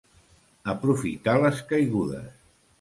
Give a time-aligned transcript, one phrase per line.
[0.73, 2.29] Aprofitar les caigudes.